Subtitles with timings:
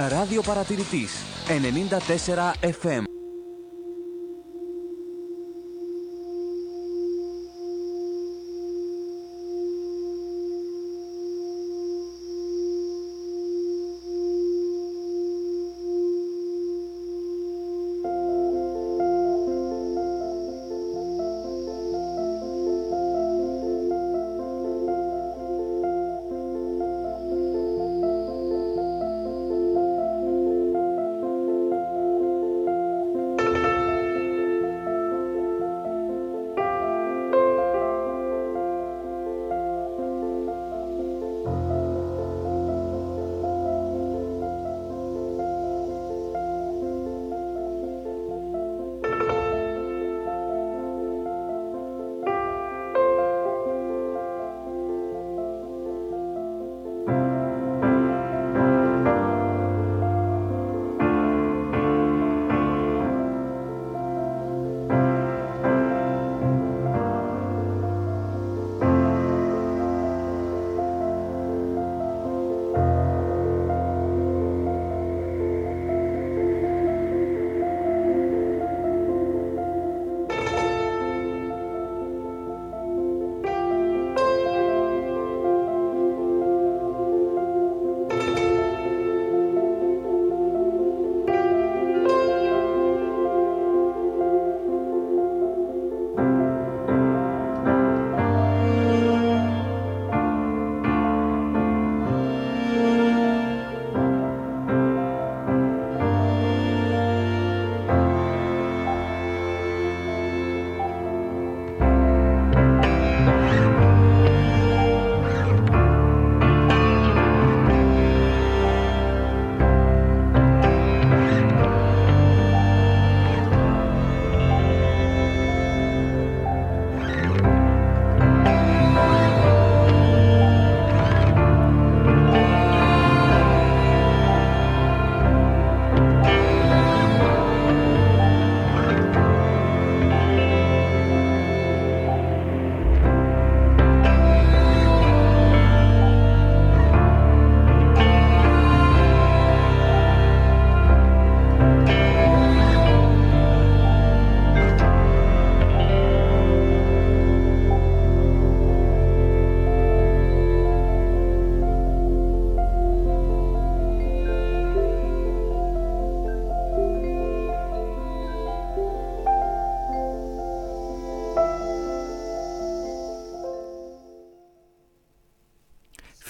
[0.00, 1.12] Ράδιο Παρατηρητής
[1.48, 3.11] 94 FM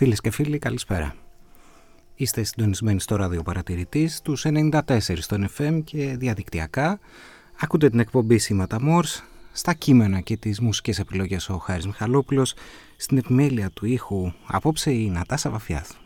[0.02, 1.14] Φίλες και φίλοι, καλησπέρα.
[2.14, 6.98] Είστε συντονισμένοι στο ράδιο παρατηρητής, τους 94 στον FM και διαδικτυακά.
[7.60, 12.54] Ακούτε την εκπομπή Σήματα Μόρς, στα κείμενα και τις μουσικές επιλογές ο Χάρης Μιχαλόπουλος,
[12.96, 16.01] στην επιμέλεια του ήχου απόψε η Νατάσα Βαφιάθου.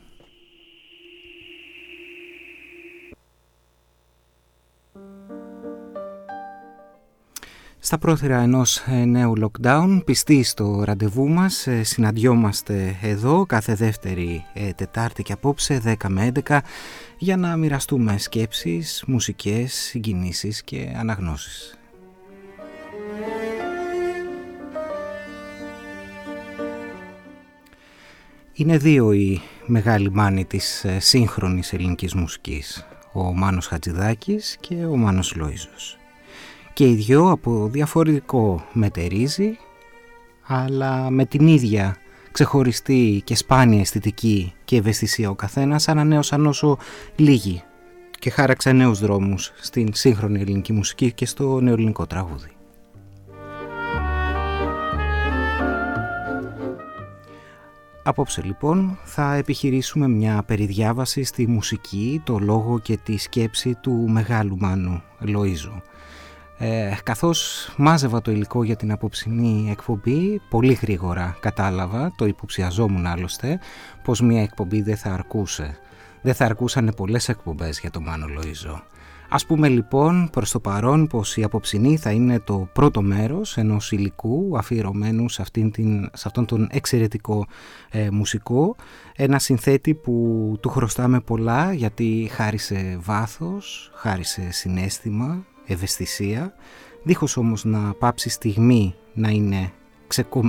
[7.86, 14.44] Στα πρόθυρα ενός ε, νέου lockdown, πιστοί στο ραντεβού μας, ε, συναντιόμαστε εδώ κάθε δεύτερη
[14.54, 16.58] ε, Τετάρτη και απόψε 10 με 11
[17.18, 21.78] για να μοιραστούμε σκέψεις, μουσικές, συγκινήσεις και αναγνώσεις.
[28.52, 35.34] Είναι δύο οι μεγάλοι μάνοι της σύγχρονης ελληνικής μουσικής, ο Μάνος Χατζηδάκης και ο Μάνος
[35.34, 35.95] Λόιζος
[36.76, 39.58] και οι δυο από διαφορετικό μετερίζει
[40.46, 41.96] αλλά με την ίδια
[42.32, 46.78] ξεχωριστή και σπάνια αισθητική και ευαισθησία ο καθένας ανανέωσαν όσο
[47.16, 47.62] λίγοι
[48.18, 52.50] και χάραξαν νέους δρόμους στην σύγχρονη ελληνική μουσική και στο νεοελληνικό τραγούδι.
[58.02, 64.56] Απόψε λοιπόν θα επιχειρήσουμε μια περιδιάβαση στη μουσική, το λόγο και τη σκέψη του μεγάλου
[64.58, 65.82] Μάνου Λοΐζου
[66.58, 73.58] ε, καθώς μάζευα το υλικό για την απόψινή εκπομπή, πολύ γρήγορα κατάλαβα, το υποψιαζόμουν άλλωστε,
[74.02, 75.78] πως μια εκπομπή δεν θα αρκούσε.
[76.22, 78.80] Δεν θα αρκούσαν πολλές εκπομπές για το Μάνο Λοΐζο.
[79.28, 83.92] Ας πούμε λοιπόν προς το παρόν πως η απόψινή θα είναι το πρώτο μέρος ενός
[83.92, 87.46] υλικού αφιερωμένου σε, αυτήν την, σε αυτόν τον εξαιρετικό
[87.90, 88.76] ε, μουσικό
[89.16, 96.54] ένα συνθέτη που του χρωστάμε πολλά γιατί χάρισε βάθος, χάρισε συνέστημα, ευαισθησία,
[97.02, 99.72] δίχως όμως να πάψει στιγμή να είναι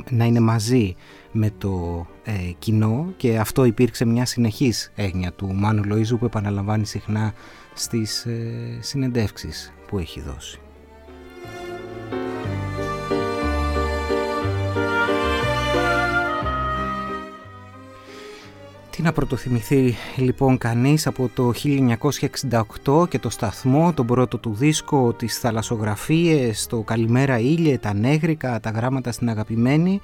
[0.10, 0.96] να είναι μαζί
[1.31, 6.86] με το ε, κοινό και αυτό υπήρξε μια συνεχής έγνοια του Μάνου Λοΐζου που επαναλαμβάνει
[6.86, 7.34] συχνά
[7.74, 10.60] στις ε, συνεντεύξεις που έχει δώσει.
[18.97, 21.51] Τι να πρωτοθυμηθεί λοιπόν κανείς από το
[22.83, 28.59] 1968 και το σταθμό, τον πρώτο του δίσκο, τις θαλασσογραφίες, το «Καλημέρα ήλιε», τα νέγρικα,
[28.59, 30.01] τα γράμματα στην αγαπημένη.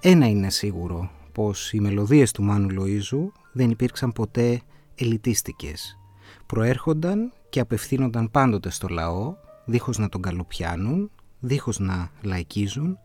[0.00, 4.60] Ένα είναι σίγουρο, πως οι μελωδίες του Μάνου Λοΐζου δεν υπήρξαν ποτέ
[4.94, 5.98] ελιτίστικες.
[6.46, 9.34] Προέρχονταν και απευθύνονταν πάντοτε στο λαό,
[9.64, 11.10] δίχως να τον καλοπιάνουν,
[11.40, 12.98] δίχως να λαϊκίζουν,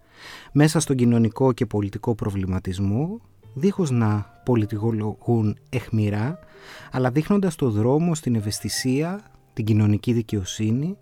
[0.51, 3.21] μέσα στον κοινωνικό και πολιτικό προβληματισμό,
[3.53, 6.39] δίχως να πολιτικολογούν εχμηρά,
[6.91, 10.97] αλλά δείχνοντας το δρόμο στην ευαισθησία, την κοινωνική δικαιοσύνη,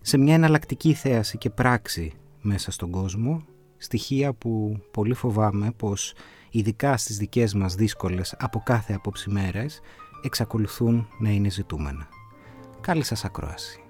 [0.00, 3.44] σε μια εναλλακτική θέαση και πράξη μέσα στον κόσμο,
[3.76, 6.14] στοιχεία που πολύ φοβάμαι πως
[6.50, 9.80] ειδικά στις δικές μας δύσκολες από κάθε απόψη μέρες
[10.22, 12.08] εξακολουθούν να είναι ζητούμενα.
[12.80, 13.87] Καλή σας ακρόαση.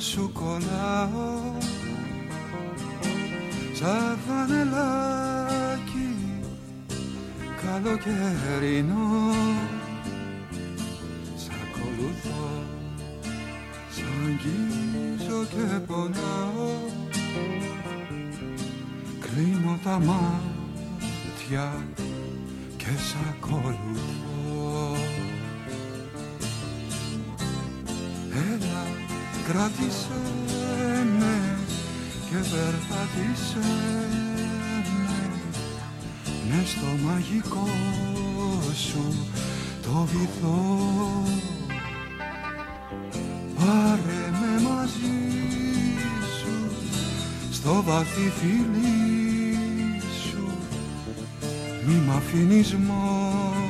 [0.00, 1.52] Σου κολλάω.
[3.74, 6.08] Σαν φανελάκι
[7.62, 9.32] καλοκαιρινό.
[11.36, 12.46] Σ' ακολουθώ,
[13.90, 16.72] σ' αγγίζω και πονάω.
[19.20, 21.66] Κλείνω τα μάτια
[22.76, 24.13] και σ' ακολουθώ
[29.48, 30.20] Κράτησε
[31.18, 31.58] με
[32.28, 33.58] και περπάτησε
[34.82, 35.30] με.
[36.48, 37.68] Μες στο μαγικό
[38.74, 39.14] σου
[39.82, 40.78] το βυθό.
[43.54, 45.16] Πάρε με μαζί
[46.38, 46.76] σου
[47.52, 50.48] στο βαθύ φίλι σου.
[51.86, 53.63] Μη μ' αφήνεις μόνο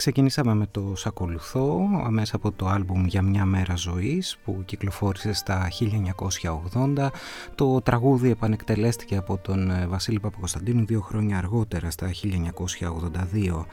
[0.00, 1.78] Ξεκινήσαμε με το «Σακολουθώ»
[2.08, 5.68] μέσα από το άλμπουμ «Για μια μέρα ζωής» που κυκλοφόρησε στα
[6.96, 7.08] 1980.
[7.54, 13.64] Το τραγούδι επανεκτελέστηκε από τον ε, Βασίλη Παπακοσταντίνου δύο χρόνια αργότερα στα 1982.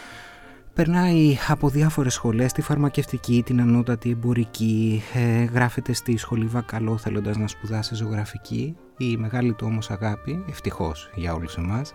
[0.74, 7.36] Περνάει από διάφορες σχολές, τη φαρμακευτική, την ανώτατη εμπορική, ε, γράφεται στη σχολή Βακαλό θέλοντας
[7.36, 8.76] να σπουδάσει ζωγραφική.
[8.96, 11.92] Η μεγάλη του όμως αγάπη, ευτυχώς για όλους εμάς,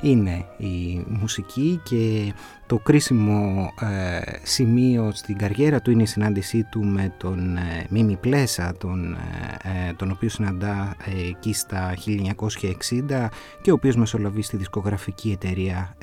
[0.00, 2.32] είναι η μουσική και
[2.66, 8.16] το κρίσιμο ε, σημείο στην καριέρα του είναι η συνάντησή του με τον ε, Μίμη
[8.16, 9.16] Πλέσα, τον,
[9.62, 10.96] ε, τον οποίος συναντά
[11.28, 13.28] εκεί στα 1960
[13.62, 15.96] και ο οποίος μεσολαβεί στη δισκογραφική εταιρεία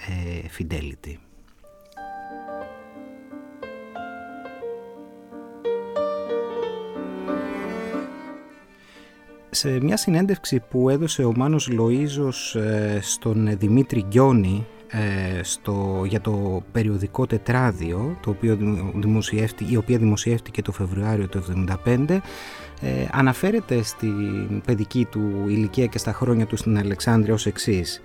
[0.57, 1.24] Fidelity.
[9.55, 16.21] Σε μια συνέντευξη που έδωσε ο Μάνος Λοΐζος ε, στον Δημήτρη Γκιόνη ε, στο, για
[16.21, 18.57] το περιοδικό τετράδιο το οποίο
[18.95, 21.43] δημοσιεύτηκε, η οποία δημοσιεύτηκε το Φεβρουάριο του
[21.85, 22.19] 1975
[22.81, 28.01] ε, αναφέρεται στην παιδική του ηλικία και στα χρόνια του στην Αλεξάνδρεια ως εξής.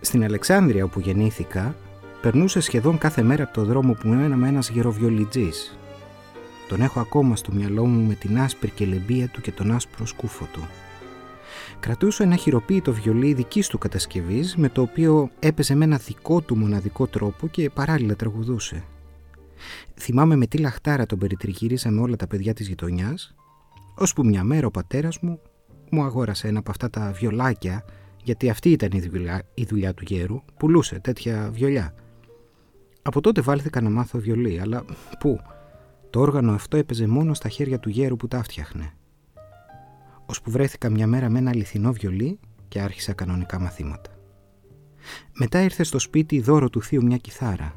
[0.00, 1.74] Στην Αλεξάνδρεια όπου γεννήθηκα
[2.20, 5.76] περνούσε σχεδόν κάθε μέρα από το δρόμο που έμενα με ένας γεροβιολιτζής
[6.68, 10.48] τον έχω ακόμα στο μυαλό μου με την άσπρη κελεμπία του και τον άσπρο σκούφο
[10.52, 10.68] του.
[11.80, 16.56] Κρατούσε ένα χειροποίητο βιολί δικής του κατασκευής με το οποίο έπαιζε με ένα δικό του
[16.56, 18.84] μοναδικό τρόπο και παράλληλα τραγουδούσε.
[20.00, 23.34] Θυμάμαι με τι λαχτάρα τον περιτριγύριζα όλα τα παιδιά της γειτονιάς,
[23.94, 25.40] ώσπου μια μέρα ο πατέρας μου
[25.90, 27.84] μου αγόρασε ένα από αυτά τα βιολάκια
[28.22, 31.94] γιατί αυτή ήταν η δουλειά, η δουλειά του γέρου, πουλούσε τέτοια βιολιά.
[33.02, 34.84] Από τότε βάλθηκα να μάθω βιολί, αλλά
[35.18, 35.40] πού,
[36.12, 38.92] το όργανο αυτό έπαιζε μόνο στα χέρια του γέρου που τα φτιάχνε.
[40.42, 42.38] που βρέθηκα μια μέρα με ένα αληθινό βιολί
[42.68, 44.10] και άρχισα κανονικά μαθήματα.
[45.32, 47.74] Μετά ήρθε στο σπίτι δώρο του θείου μια κιθάρα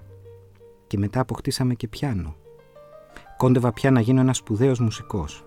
[0.88, 2.36] και μετά αποκτήσαμε και πιάνο.
[3.38, 5.46] Κόντευα πια να γίνω ένας σπουδαίος μουσικός.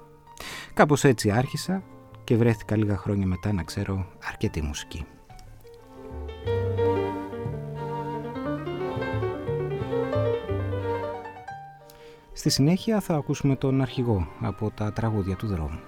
[0.75, 1.83] Κάπως έτσι άρχισα
[2.25, 5.07] και βρέθηκα λίγα χρόνια μετά να ξέρω αρκετή μουσική.
[12.39, 15.79] Στη συνέχεια θα ακούσουμε τον αρχηγό από τα τραγούδια του δρόμου.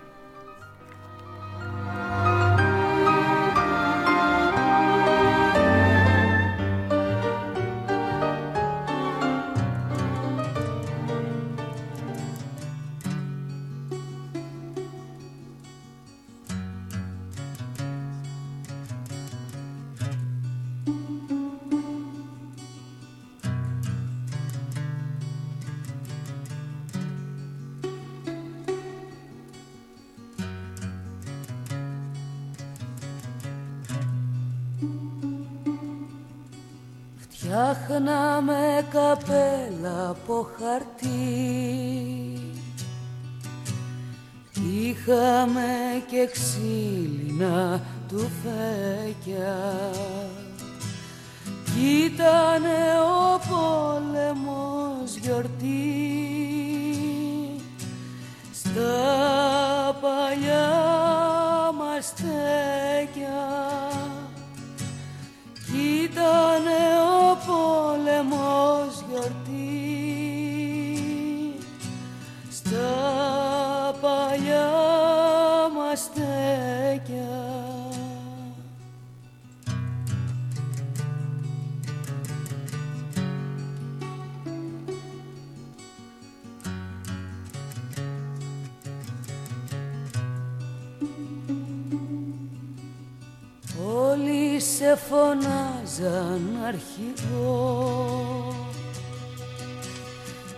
[94.81, 98.55] Σε φωνάζαν αρχηγό.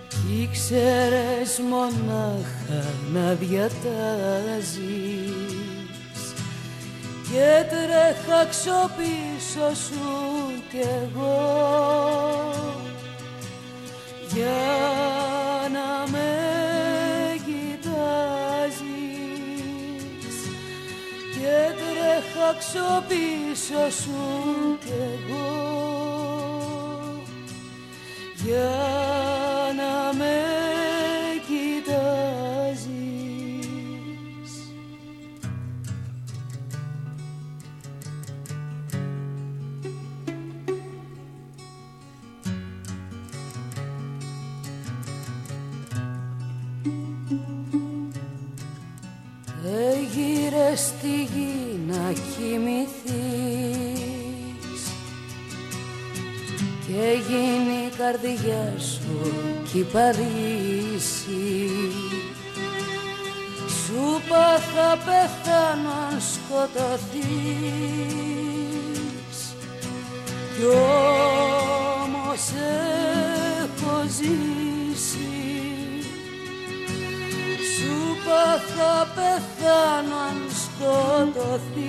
[0.09, 4.81] Κι ήξερες μονάχα να διατάζεις
[7.31, 10.09] Και τρέχα ξοπίσω σου
[10.71, 11.43] κι εγώ.
[14.35, 14.62] Για
[15.73, 16.31] να με
[17.45, 18.83] κοιτάζεις
[21.33, 23.05] Και τρέχα τρέχαξω
[23.62, 24.11] πίσω σου
[24.85, 25.50] κι εγώ.
[28.45, 28.71] Για
[29.76, 30.52] να με
[58.23, 59.33] γίνει η καρδιά σου
[59.73, 61.12] κυπαρίσι
[63.67, 67.21] σου πά θα πεθάνω αν σκοτωθείς
[70.57, 70.64] κι
[72.05, 72.45] όμως
[73.61, 75.33] έχω ζήσει.
[77.76, 81.82] Σου πά θα πεθάνω αν σκοτωθείς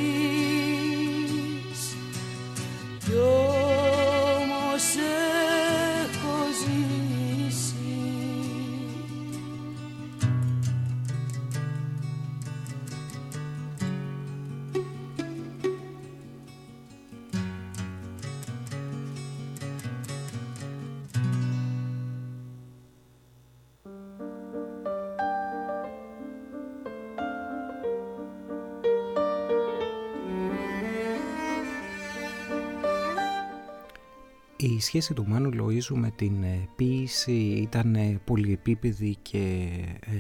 [34.66, 39.70] Η σχέση του Μάνου Λοΐζου με την ε, ποίηση ήταν ε, πολυεπίπεδη και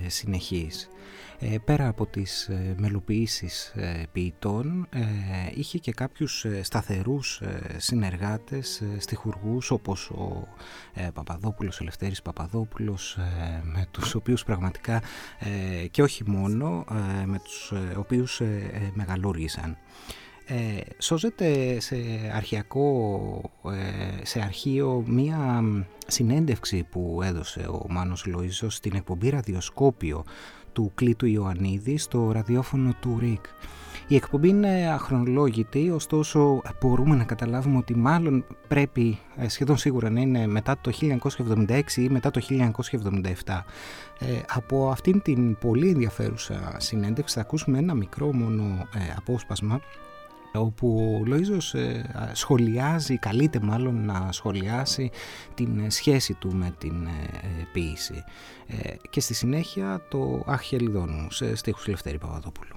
[0.05, 0.87] ε, συνεχής.
[1.65, 3.73] Πέρα από τις μελοποιήσεις
[4.11, 4.87] ποιητών,
[5.55, 7.41] είχε και κάποιους σταθερούς
[7.77, 10.47] συνεργάτες, στιχουργούς όπως ο
[11.13, 13.17] Παπαδόπουλος, ο Ελευθέρης Παπαδόπουλος,
[13.63, 15.01] με τους οποίους πραγματικά
[15.91, 16.85] και όχι μόνο,
[17.25, 18.41] με τους οποίους
[18.93, 19.77] μεγαλούργησαν.
[20.45, 21.95] Ε, σώζεται σε
[22.35, 25.63] αρχιακό, ε, σε αρχείο μία
[26.07, 30.23] συνέντευξη που έδωσε ο Μάνος Λοΐζος στην εκπομπή ραδιοσκόπιο
[30.73, 33.45] του Κλήτου Ιωαννίδη στο ραδιόφωνο του ΡΙΚ.
[34.07, 40.19] Η εκπομπή είναι αχρονολόγητη, ωστόσο μπορούμε να καταλάβουμε ότι μάλλον πρέπει ε, σχεδόν σίγουρα να
[40.19, 40.91] είναι μετά το
[41.37, 43.61] 1976 ή μετά το 1977.
[44.19, 48.63] Ε, από αυτήν την πολύ ενδιαφέρουσα συνέντευξη θα ακούσουμε ένα μικρό μόνο
[48.95, 49.81] ε, απόσπασμα
[50.59, 55.11] όπου ο Λοΐζος ε, σχολιάζει, καλείται μάλλον να σχολιάσει
[55.53, 58.23] την σχέση του με την ε, ποίηση
[58.67, 62.75] ε, και στη συνέχεια το «Αχ μου» σε στίχους Λευτέρη Παπαδόπουλου.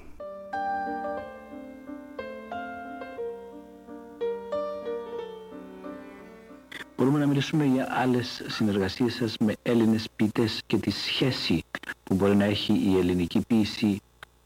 [6.97, 11.65] Μπορούμε να μιλήσουμε για άλλες συνεργασίες σας με Έλληνες ποιητές και τη σχέση
[12.05, 14.01] που μπορεί να έχει η ελληνική ποίηση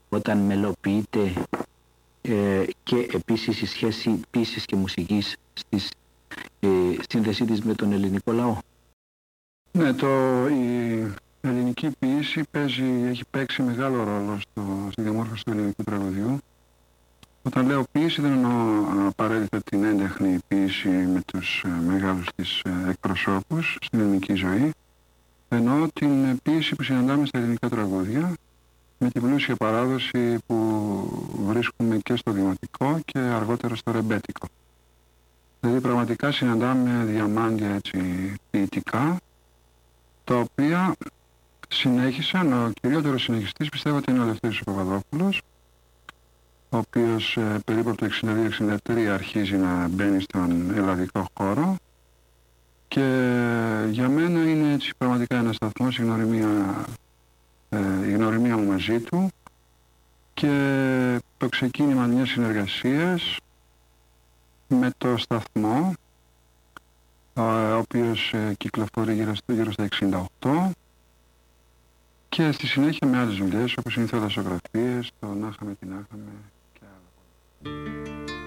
[0.08, 1.32] όταν μελοποιείται
[2.22, 5.80] ε, και επίσης η σχέση πίσης και μουσικής στη
[6.60, 6.68] ε,
[7.08, 8.58] σύνδεσή της με τον ελληνικό λαό.
[9.72, 10.08] Ναι, το,
[10.48, 16.38] η ελληνική ποιήση παίζει, έχει παίξει μεγάλο ρόλο στο, στη διαμόρφωση του ελληνικού τραγουδιού.
[17.42, 22.90] Όταν λέω ποιήση δεν εννοώ απαραίτητα την έντεχνη ποιήση με τους ε, μεγάλους της ε,
[22.90, 24.72] εκπροσώπους στην ελληνική ζωή.
[25.48, 28.34] Εννοώ την ποιήση που συναντάμε στα ελληνικά τραγούδια
[29.02, 30.56] με την πλούσια παράδοση που
[31.46, 34.46] βρίσκουμε και στο δημοτικό και αργότερα στο ρεμπέτικο.
[35.60, 39.16] Δηλαδή πραγματικά συναντάμε διαμάντια έτσι ποιητικά,
[40.24, 40.94] τα οποία
[41.68, 45.42] συνέχισαν, ο κυριότερος συνεχιστής πιστεύω ότι είναι ο Λευτέρης Παπαδόπουλος,
[46.68, 48.08] ο οποίος ε, περίπου από το
[48.86, 51.76] 62-63 αρχίζει να μπαίνει στον ελλαδικό χώρο
[52.88, 53.00] και
[53.90, 56.92] για μένα είναι έτσι πραγματικά ένα σταθμός, η γνωριμία ε,
[58.06, 59.30] η γνωριμία μου μαζί του
[60.34, 63.36] και το ξεκίνημα μιας συνεργασίας
[64.68, 65.94] με το σταθμό
[67.34, 69.88] ο οποίος ε, κυκλοφορεί γύρω, γύρω στα
[70.40, 70.70] 68
[72.28, 76.30] και στη συνέχεια με άλλες δουλειές όπως είναι οι θαλασσογραφίες, το «Να είχαμε την άχαμε»
[76.72, 78.39] και άλλα.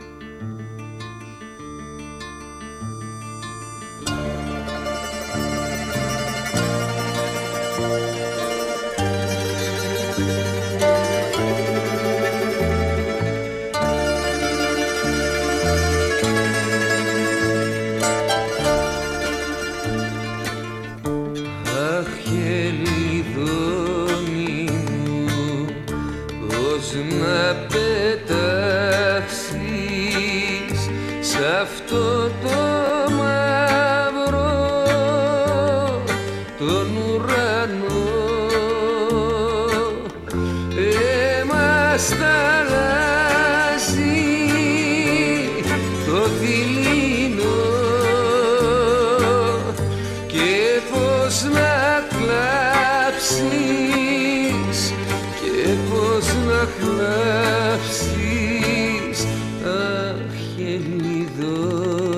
[60.56, 62.13] χελιδό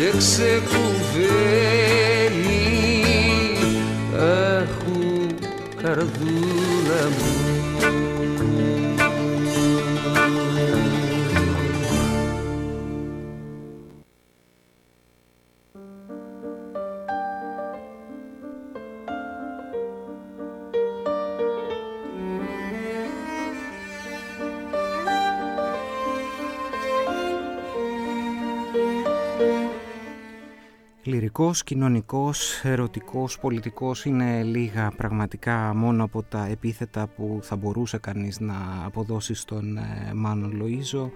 [0.00, 0.64] σε ξεκουβαίνει
[4.16, 5.26] αχού
[5.82, 7.39] καρδούλα μου.
[31.40, 38.40] Λυρικός, κοινωνικός, ερωτικός, πολιτικός είναι λίγα πραγματικά μόνο από τα επίθετα που θα μπορούσε κανείς
[38.40, 41.10] να αποδώσει στον ε, Μάνο Λοΐζο.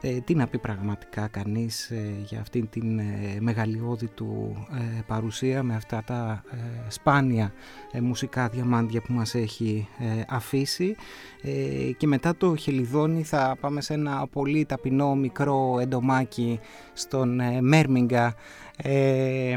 [0.00, 3.00] Ε, τι να πει πραγματικά κανείς ε, για αυτήν την
[3.40, 4.56] μεγαλειώδη του
[5.06, 6.42] παρουσία με αυτά τα
[6.88, 7.52] σπάνια
[8.00, 9.88] μουσικά διαμάντια που μας έχει
[10.28, 10.96] αφήσει
[11.96, 16.60] και μετά το χελιδόνι θα πάμε σε ένα πολύ ταπεινό μικρό εντομάκι
[16.92, 18.34] στον Μέρμιγκα
[18.82, 19.54] ε,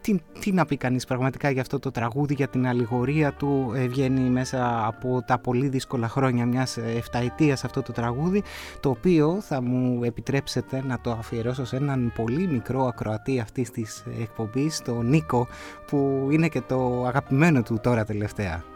[0.00, 3.86] τι, τι να πει κανείς πραγματικά για αυτό το τραγούδι, για την αλληγορία του ε,
[3.88, 8.42] βγαίνει μέσα από τα πολύ δύσκολα χρόνια μιας εφταετίας αυτό το τραγούδι
[8.80, 14.04] το οποίο θα μου επιτρέψετε να το αφιερώσω σε έναν πολύ μικρό ακροατή αυτής της
[14.20, 15.46] εκπομπής, τον Νίκο
[15.86, 18.71] που είναι και το αγαπημένο του τώρα τελευταία.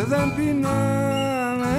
[0.04, 1.74] δεν πεινάμε.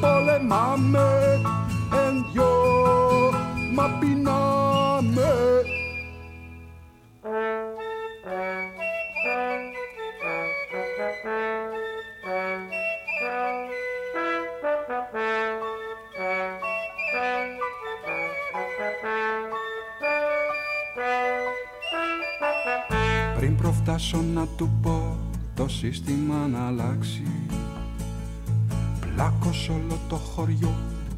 [0.00, 1.40] πολεμάμε
[1.90, 2.50] εν δυο
[3.74, 3.86] μα
[23.96, 25.16] Πριν προφτάσω να του πω
[25.54, 27.22] το σύστημα να αλλάξει.
[29.00, 30.74] Πλάκος όλο το χωριό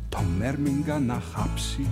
[0.09, 1.87] το Μέρμιγκα να χάψει.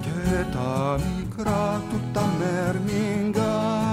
[0.00, 3.84] Και τα μικρά του τα Μέρμιγκα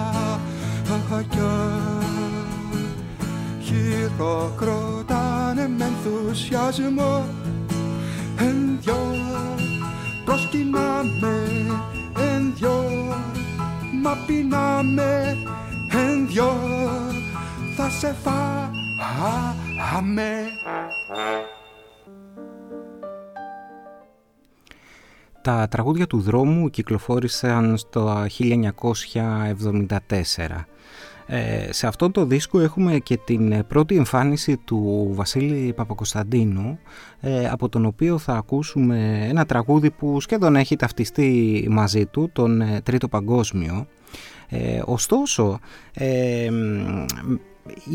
[3.62, 7.26] χειροκροτάνε με ενθουσιασμό
[14.12, 15.38] μα πεινάμε
[15.91, 16.54] εν δυο
[17.76, 19.41] θα σε φάμε
[25.41, 29.88] Τα τραγούδια του δρόμου κυκλοφόρησαν στο 1974.
[31.26, 36.80] Ε, σε αυτό το δίσκο έχουμε και την πρώτη εμφάνιση του Βασίλη Παπακοσταντίνου
[37.19, 42.62] ε, από τον οποίο θα ακούσουμε ένα τραγούδι που σχεδόν έχει ταυτιστεί μαζί του, τον
[42.62, 43.88] ε, Τρίτο Παγκόσμιο.
[44.54, 45.60] Ε, ωστόσο,
[45.94, 46.50] ε,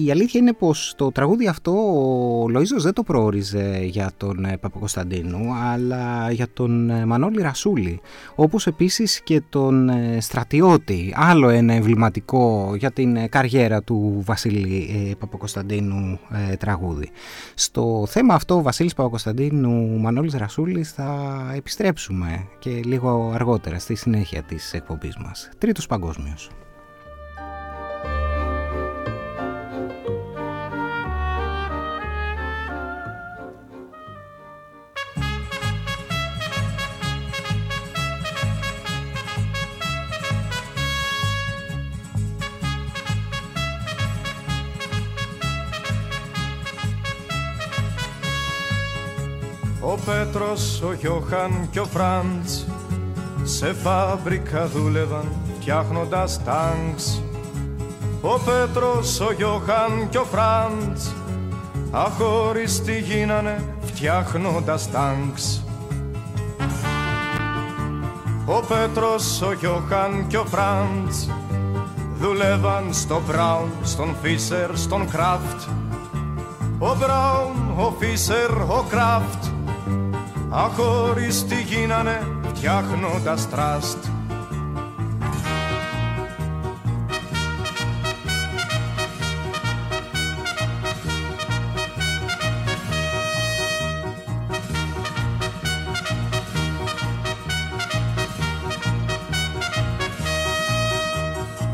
[0.05, 4.57] η αλήθεια είναι πως το τραγούδι αυτό ο Λοΐζος δεν το προόριζε για τον ε,
[4.57, 8.00] Παπακοσταντίνου αλλά για τον ε, Μανώλη Ρασούλη
[8.35, 16.18] όπως επίσης και τον ε, Στρατιώτη άλλο ένα εμβληματικό για την καριέρα του Βασίλη Παπακοσταντίνου
[16.59, 17.11] τραγούδι.
[17.55, 24.72] Στο θέμα αυτό Βασίλης Παπακοσταντίνου Μανώλης Ρασούλης θα επιστρέψουμε και λίγο αργότερα στη συνέχεια της
[24.72, 25.48] εκπομπής μας.
[25.59, 26.50] Τρίτος Παγκόσμιος.
[49.96, 52.66] Ο Πέτρος, ο Γιώχαν και ο Φραντς
[53.42, 57.22] σε φάμπρικα δούλευαν φτιάχνοντας τάγκς.
[58.20, 61.14] Ο Πέτρος, ο Γιώχαν και ο Φραντς
[61.90, 65.64] αχώριστοι γίνανε φτιάχνοντας τάγκς.
[68.46, 71.30] Ο Πέτρος, ο Γιώχαν και ο Φραντς
[72.20, 75.61] δουλεύαν στο Μπράουν, στον Φίσερ, στον Κράφτ.
[76.78, 79.56] Ο Μπράουν, ο Φίσερ, ο Κράφτ
[80.51, 84.05] αχώριστοι γίνανε φτιάχνοντας τραστ.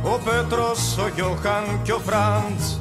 [0.03, 2.79] Ο Πέτρος, ο Γιώχαν και ο Φραντς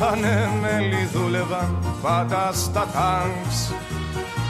[0.00, 3.67] ανέμελοι δούλευαν πάντα στα τάγκς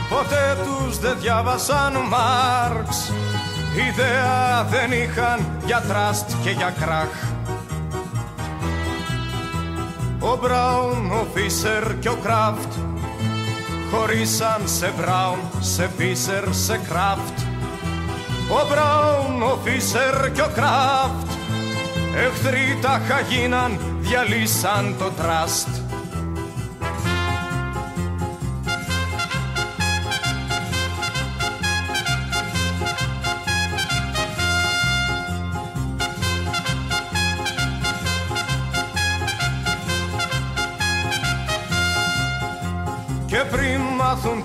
[0.08, 3.12] Ποτέ τους δεν διάβασαν Μάρξ.
[3.88, 7.36] Ιδέα δεν είχαν για τραστ και για κράχ.
[10.20, 12.72] Ο Μπράουν, ο Φίσερ και ο Κράφτ
[13.90, 17.38] Χωρίσαν σε Μπράουν, σε Φίσερ, σε Κράφτ.
[18.50, 21.30] Ο Μπράουν, ο Φίσερ και ο Κράφτ
[22.16, 25.68] Εχθροί τα χαγίναν, διαλύσαν το τραστ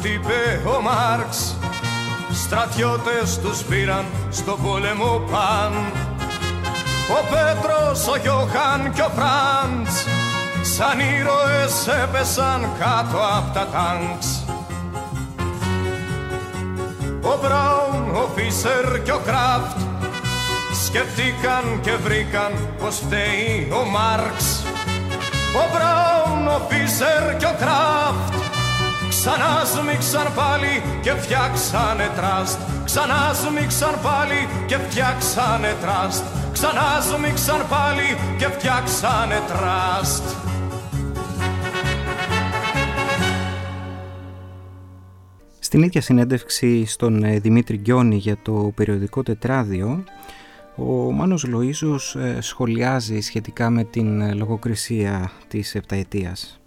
[0.04, 1.58] τι είπε ο Μάρξ.
[2.44, 5.74] Στρατιώτες τους πήραν στο πόλεμο παν.
[7.18, 10.06] Ο Πέτρος, ο Γιώχαν και ο Φραντς
[10.62, 14.46] Σαν ήρωες έπεσαν κάτω από τα τάγκς.
[17.22, 19.78] Ο Μπράουν, ο Φίσερ και ο Κράφτ
[20.86, 24.64] Σκεφτήκαν και βρήκαν πως φταίει ο Μάρξ.
[25.56, 28.43] Ο Μπράουν, ο Φίσερ και ο Κράφτ
[29.26, 32.60] Ξανάς σμίξαν πάλι και φτιάξανε τραστ.
[32.86, 36.24] Ξανάς σμίξαν πάλι και φτιάξανε τραστ.
[36.52, 38.08] Ξανάς σμίξαν πάλι
[38.38, 40.24] και φτιάξανε τραστ.
[45.60, 50.04] Στην ίδια συνέντευξη στον ε, Δημήτρη Γκιόνη για το περιοδικό τετράδιο
[50.76, 56.63] ο Μάνος Λοΐζος ε, σχολιάζει σχετικά με την ε, λογοκρισία της επταετίας.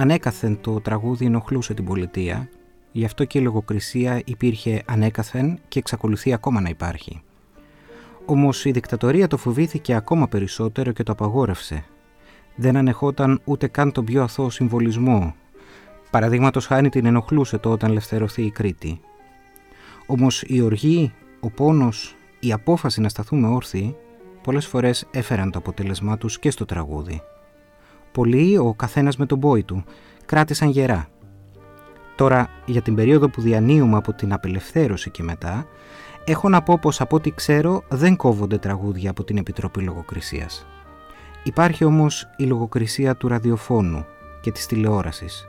[0.00, 2.48] Ανέκαθεν το τραγούδι ενοχλούσε την πολιτεία,
[2.92, 7.22] γι' αυτό και η λογοκρισία υπήρχε ανέκαθεν και εξακολουθεί ακόμα να υπάρχει.
[8.24, 11.84] Όμως η δικτατορία το φοβήθηκε ακόμα περισσότερο και το απαγόρευσε.
[12.54, 15.34] Δεν ανεχόταν ούτε καν τον πιο αθώο συμβολισμό.
[16.10, 19.00] Παραδείγματος χάνει την ενοχλούσε το όταν ελευθερωθεί η Κρήτη.
[20.06, 23.96] Όμως η οργή, ο πόνος, η απόφαση να σταθούμε όρθιοι
[24.42, 27.22] πολλές φορές έφεραν το αποτέλεσμά τους και στο τραγούδι.
[28.12, 29.84] Πολλοί, ο καθένας με τον πόη του,
[30.26, 31.08] κράτησαν γερά.
[32.16, 35.66] Τώρα, για την περίοδο που διανύουμε από την απελευθέρωση και μετά,
[36.24, 40.66] έχω να πω πως από ό,τι ξέρω δεν κόβονται τραγούδια από την Επιτροπή Λογοκρισίας.
[41.42, 44.06] Υπάρχει όμως η λογοκρισία του ραδιοφώνου
[44.40, 45.48] και της τηλεόρασης,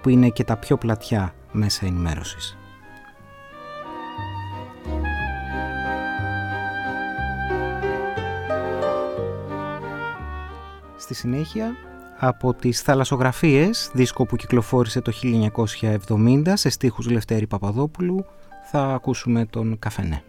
[0.00, 2.56] που είναι και τα πιο πλατιά μέσα ενημέρωσης.
[10.96, 11.76] Στη συνέχεια
[12.18, 15.12] από τις θαλασσογραφίες, δίσκο που κυκλοφόρησε το
[16.08, 18.24] 1970 σε στίχους Λευτέρη Παπαδόπουλου,
[18.70, 20.22] θα ακούσουμε τον Καφενέ.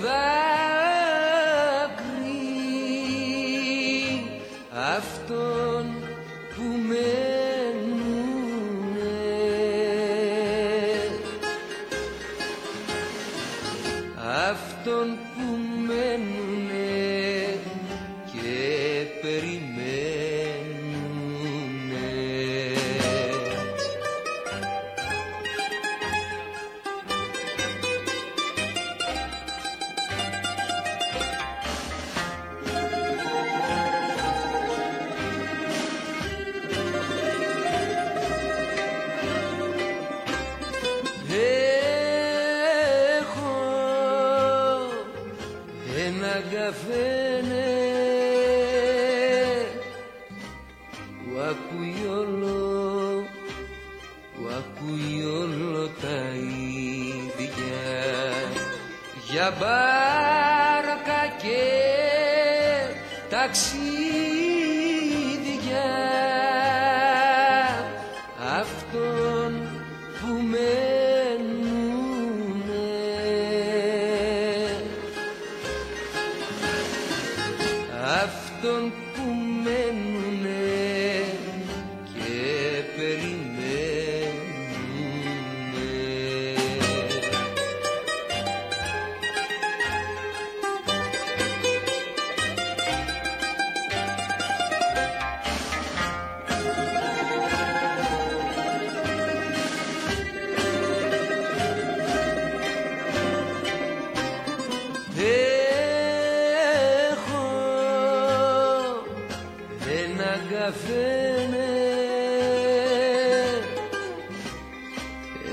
[0.00, 0.47] back.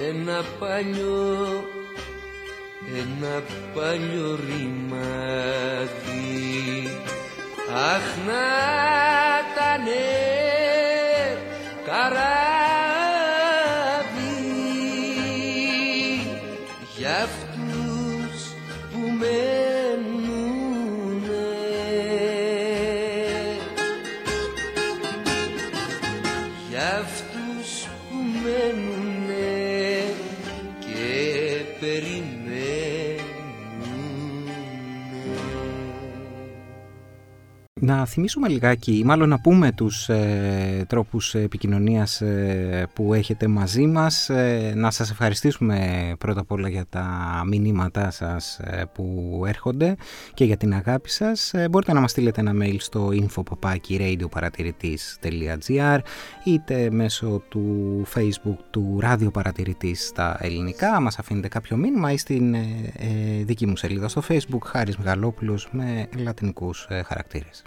[0.10, 1.63] ένα παλιό,
[2.97, 4.95] ένα παλιό ρημάδι.
[7.73, 8.55] Αχ, να
[37.96, 44.30] Να θυμίσουμε λιγάκι, μάλλον να πούμε τους ε, τρόπους επικοινωνίας ε, που έχετε μαζί μας.
[44.30, 47.08] Ε, να σας ευχαριστήσουμε πρώτα απ' όλα για τα
[47.48, 49.96] μηνύματά σας ε, που έρχονται
[50.34, 51.52] και για την αγάπη σας.
[51.70, 56.00] μπορείτε να μας στείλετε ένα mail στο info.radioparatηρητής.gr
[56.43, 61.00] είτε μέσω του facebook του Ράδιο Παρατηρητής στα ελληνικά.
[61.00, 62.56] Μας αφήνετε κάποιο μήνυμα ή στην
[63.43, 67.64] δική μου σελίδα στο facebook Χάρης Μεγαλόπουλος με λατινικούς χαρακτήρες.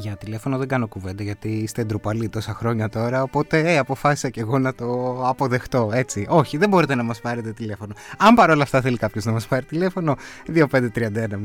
[0.00, 4.40] Για τηλέφωνο δεν κάνω κουβέντα γιατί είστε ντροπαλοί τόσα χρόνια τώρα, οπότε ε, αποφάσισα και
[4.40, 6.26] εγώ να το αποδεχτώ, έτσι.
[6.28, 7.94] Όχι, δεν μπορείτε να μας πάρετε τηλέφωνο.
[8.18, 10.16] Αν παρόλα αυτά θέλει κάποιος να μας πάρει τηλέφωνο,
[10.54, 10.68] 2531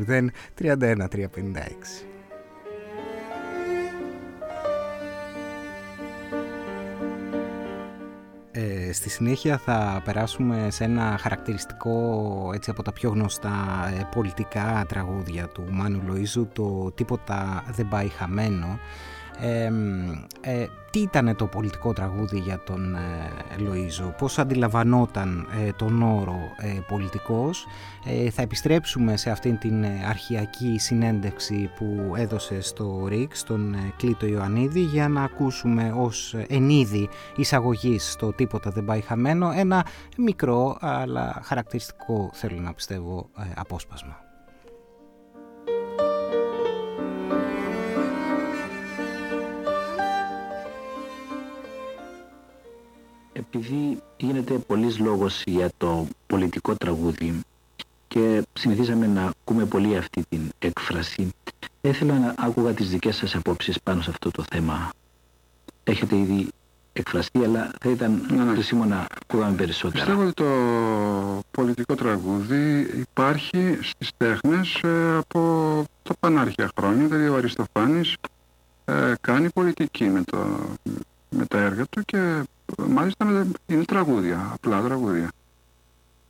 [0.08, 0.28] 0
[0.62, 2.13] 31 356.
[8.94, 15.48] Στη συνέχεια θα περάσουμε σε ένα χαρακτηριστικό έτσι από τα πιο γνωστά ε, πολιτικά τραγούδια
[15.48, 18.80] του Μάνου Λοΐζου το «Τίποτα δεν πάει χαμένο»
[19.40, 23.00] ε, τι ήταν το πολιτικό τραγούδι για τον ε,
[23.58, 27.68] Λοΐζο, πώς αντιλαμβανόταν ε, τον όρο ε, πολιτικός;
[28.06, 34.80] Ε, θα επιστρέψουμε σε αυτήν την αρχιακή συνέντευξη που έδωσε στο ΡΙΚ, στον Κλήτο Ιωαννίδη,
[34.80, 39.86] για να ακούσουμε ως ενίδη εισαγωγής στο «Τίποτα δεν πάει χαμένο» ένα
[40.18, 44.23] μικρό αλλά χαρακτηριστικό, θέλω να πιστεύω, απόσπασμα.
[53.50, 57.40] Επειδή γίνεται πολλής λόγος για το πολιτικό τραγούδι
[58.08, 61.30] και συνηθίζαμε να ακούμε πολύ αυτή την έκφραση,
[61.82, 64.90] ήθελα να άκουγα τις δικές σας απόψεις πάνω σε αυτό το θέμα.
[65.84, 66.48] Έχετε ήδη
[66.94, 68.52] εκφραστεί, αλλά θα ήταν ναι, ναι.
[68.52, 70.04] χρήσιμο να ακούγαμε περισσότερα.
[70.04, 70.50] Πιστεύω ότι το
[71.52, 75.40] πολιτικό τραγούδι υπάρχει στις τέχνες ε, από
[76.04, 78.16] το πανάρχια χρόνια, δηλαδή ο Αριστοφάνης
[78.86, 80.38] ε, κάνει πολιτική με, το,
[81.34, 82.44] με τα έργα του και
[82.88, 85.32] μάλιστα είναι τραγούδια, απλά τραγούδια.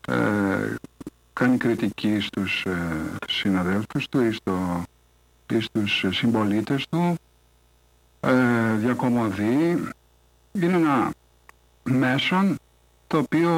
[0.07, 0.75] Ε,
[1.33, 4.83] κάνει κριτική στους ε, συναδέλφους του ή, στο,
[5.49, 7.15] ή στους συμπολίτες του,
[8.19, 9.87] ε, διακομωδεί.
[10.51, 11.11] Είναι ένα
[11.83, 12.57] μέσον
[13.07, 13.51] το οποίο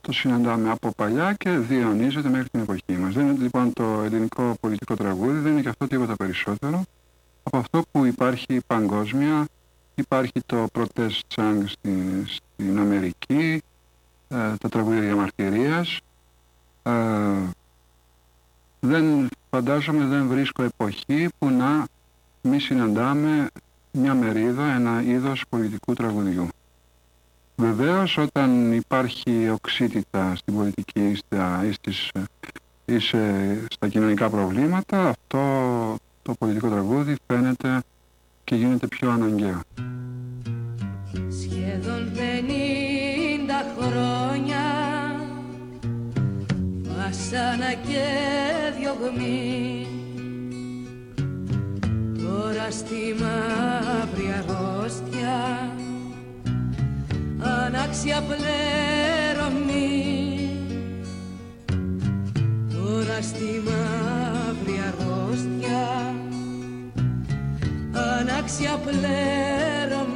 [0.00, 3.14] το συναντάμε από παλιά και διαιωνίζεται μέχρι την εποχή μας.
[3.14, 6.84] Δεν είναι λοιπόν το ελληνικό πολιτικό τραγούδι, δεν είναι και αυτό τίποτα περισσότερο
[7.42, 9.46] από αυτό που υπάρχει παγκόσμια
[9.98, 13.62] Υπάρχει το Protest Song στην, στην Αμερική,
[14.28, 16.00] ε, τα τραγούδια διαμαρτυρίας.
[16.82, 16.92] Ε,
[18.80, 21.86] δεν φαντάζομαι, δεν βρίσκω εποχή που να
[22.42, 23.48] μη συναντάμε
[23.92, 26.48] μια μερίδα, ένα είδος πολιτικού τραγουδιού.
[27.56, 31.64] Βεβαίως όταν υπάρχει οξύτητα στην πολιτική ή, στα,
[32.84, 32.98] ή,
[33.70, 35.40] στα κοινωνικά προβλήματα, αυτό
[36.22, 37.82] το πολιτικό τραγούδι φαίνεται
[38.46, 39.60] και γίνεται πιο αναγκαίο.
[41.40, 44.64] Σχεδόν πενήντα χρόνια
[46.82, 48.06] βασάνα και
[48.78, 49.86] διωγμή
[52.22, 55.70] τώρα στη μαύρη αρρώστια
[57.38, 59.70] ανάξια πλέρωμη
[62.72, 64.05] τώρα στη μαύρη
[68.46, 70.15] ανάξια πλέρωμη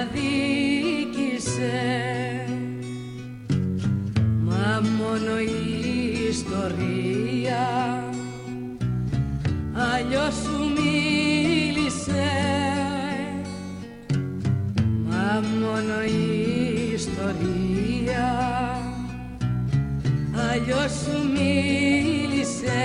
[0.00, 0.50] αδίκησε.
[4.44, 8.04] Μα μόνο η ιστορία
[9.72, 12.30] αλλιώς σου μίλησε.
[15.08, 18.30] Μα μόνο η ιστορία
[20.50, 22.82] αλλιώς σου μίλησε.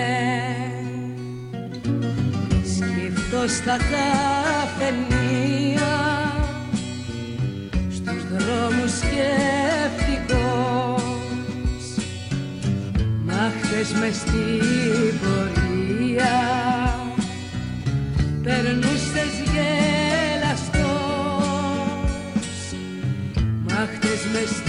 [2.64, 4.67] Σκεφτώ στα καφενεία
[9.18, 11.04] δρόμους σκεφτικός
[13.26, 16.38] Μα χθες μες στην πορεία
[18.44, 20.78] περνούσες γελαστός
[23.68, 24.67] Μα χθες μες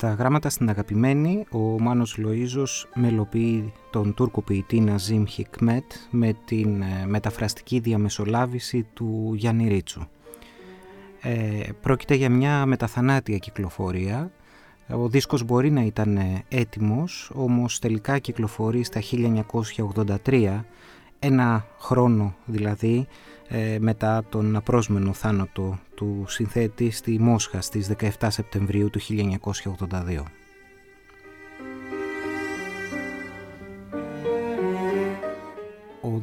[0.00, 6.82] Στα γράμματα στην αγαπημένη, ο Μάνος Λοΐζος μελοποιεί τον Τούρκο ποιητή Ναζίμ Χικμέτ με την
[6.82, 10.00] ε, μεταφραστική διαμεσολάβηση του Γιάννη Ρίτσου.
[11.20, 14.30] Ε, πρόκειται για μια μεταθανάτια κυκλοφορία.
[14.88, 19.00] Ο δίσκος μπορεί να ήταν ε, έτοιμος, όμως τελικά κυκλοφορεί στα
[20.24, 20.60] 1983,
[21.18, 23.06] ένα χρόνο δηλαδή
[23.48, 27.90] ε, μετά τον απρόσμενο θάνατο του συνθέτη στη Μόσχα στις
[28.20, 30.22] 17 Σεπτεμβρίου του 1982.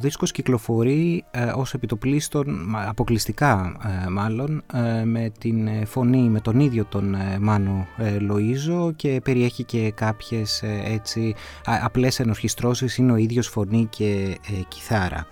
[0.06, 6.40] Δίσκος κυκλοφορεί ε, ως επιτοπλίστων, μα- αποκλειστικά ε, μάλλον, ε, με την ε, φωνή, με
[6.40, 11.34] τον ίδιο τον ε, Μάνο ε, Λοΐζο και περιέχει και κάποιες ε, έτσι
[11.64, 15.26] α, απλές ενορχιστρώσεις, είναι ο ίδιος φωνή και ε, κιθάρα.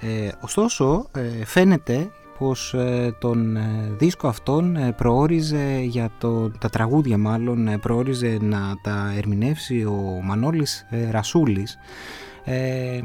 [0.00, 6.68] Ε, ωστόσο, ε, φαίνεται πως ε, τον ε, δίσκο αυτόν ε, προόριζε για το, τα
[6.68, 11.78] τραγούδια μάλλον ε, προόριζε να τα ερμηνεύσει ο Μανώλης ε, Ρασούλης
[12.48, 13.00] ε,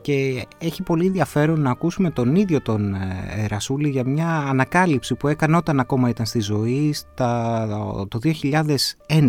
[0.00, 5.28] και έχει πολύ ενδιαφέρον να ακούσουμε τον ίδιο τον ε, Ρασούλη για μια ανακάλυψη που
[5.28, 7.66] έκανε όταν ακόμα ήταν στη ζωή στα,
[8.08, 9.28] το 2011.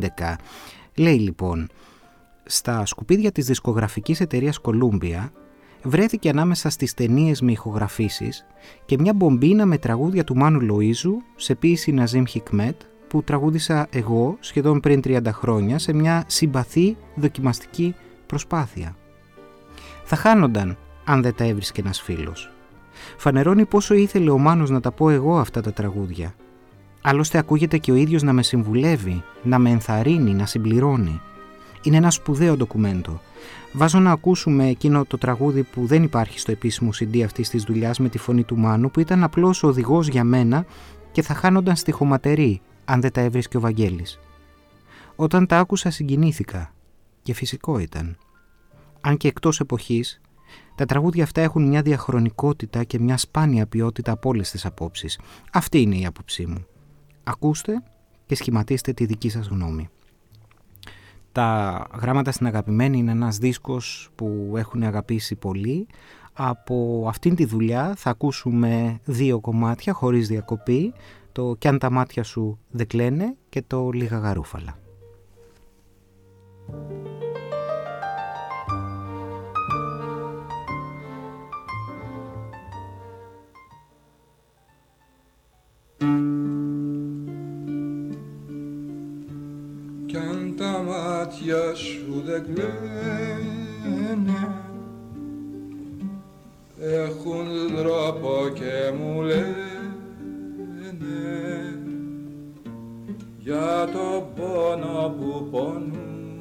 [0.96, 1.68] Λέει λοιπόν,
[2.46, 5.30] στα σκουπίδια της δισκογραφικής εταιρείας Columbia
[5.84, 8.46] βρέθηκε ανάμεσα στις ταινίες με ηχογραφήσεις
[8.86, 14.38] και μια μπομπίνα με τραγούδια του Μάνου Λοΐζου σε ποίηση Ναζίμ Χικμέτ που τραγούδισα εγώ
[14.40, 17.96] σχεδόν πριν 30 χρόνια σε μια συμπαθή δοκιμαστική
[18.26, 18.96] προσπάθεια.
[20.14, 22.52] Θα χάνονταν αν δεν τα έβρισκε ένας φίλος.
[23.18, 26.34] Φανερώνει πόσο ήθελε ο Μάνος να τα πω εγώ αυτά τα τραγούδια.
[27.02, 31.22] Άλλωστε ακούγεται και ο ίδιος να με συμβουλεύει, να με ενθαρρύνει, να συμπληρώνει.
[31.84, 33.22] Είναι ένα σπουδαίο ντοκουμέντο.
[33.74, 38.00] Βάζω να ακούσουμε εκείνο το τραγούδι που δεν υπάρχει στο επίσημο CD αυτής της δουλειάς
[38.00, 40.66] με τη φωνή του Μάνου που ήταν απλώς οδηγός για μένα
[41.12, 44.20] και θα χάνονταν στη χωματερή αν δεν τα έβρισκε ο Βαγγέλης.
[45.16, 46.74] Όταν τα άκουσα συγκινήθηκα
[47.22, 48.18] και φυσικό ήταν.
[49.02, 50.22] Αν και εκτός εποχής,
[50.76, 55.20] τα τραγούδια αυτά έχουν μια διαχρονικότητα και μια σπάνια ποιότητα από όλες τις απόψεις.
[55.52, 56.66] Αυτή είναι η άποψή μου.
[57.24, 57.84] Ακούστε
[58.26, 59.90] και σχηματίστε τη δική σας γνώμη.
[61.32, 65.88] Τα γράμματα στην αγαπημένη είναι ένας δίσκος που έχουν αγαπήσει πολύ.
[66.34, 70.94] Από αυτήν τη δουλειά θα ακούσουμε δύο κομμάτια χωρίς διακοπή.
[71.32, 74.78] Το «Κι αν τα μάτια σου δεν κλαίνε» και το «Λίγα γαρούφαλα».
[86.02, 86.08] Κι
[90.18, 93.12] αν τα μάτια σου δεν κλαίνε
[96.82, 99.46] έχουν τρόπο και μου λένε.
[103.40, 106.40] Για το πόνο που πονούν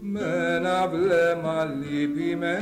[0.00, 2.54] με ένα βλέμμα λυπημένο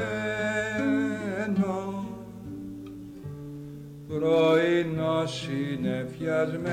[4.14, 6.66] πρωινό συνεφιασμένο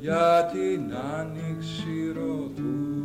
[0.00, 3.02] για την άνοιξη ροδού.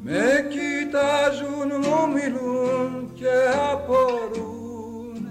[0.00, 3.34] Με κοιτάζουν, μου μιλούν και
[3.72, 5.26] απορούν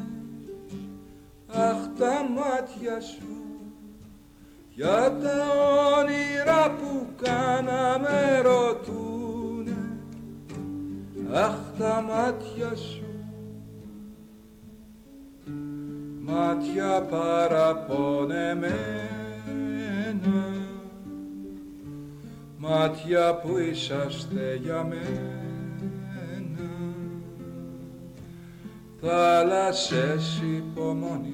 [1.48, 3.34] Αχ τα μάτια σου
[4.70, 5.52] για τα
[6.00, 9.23] όνειρα που κάναμε ρωτούνε
[11.34, 13.06] Αχ τα μάτια σου.
[16.20, 18.74] Μάτια παραπονεμένα.
[22.58, 25.42] Μάτια που είσαστε για μένα.
[29.02, 31.34] Θάλασσες υπομονής.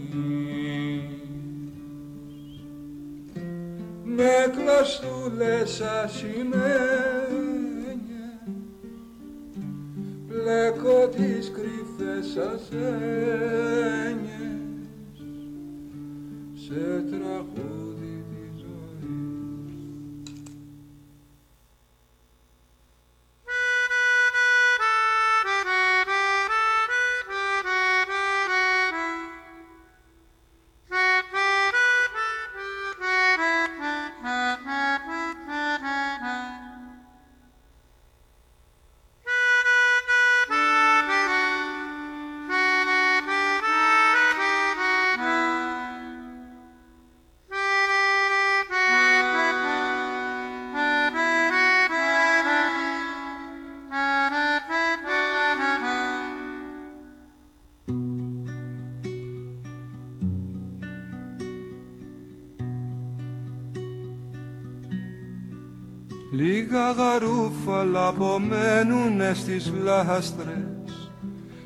[4.03, 7.48] Με κλωστούλες ασημένια
[10.49, 12.69] πλέκω τις κρυφές σας
[14.01, 14.47] έννοιες.
[16.53, 17.88] Σε τραγούδι
[69.59, 71.11] απομένουνε στις λάστρες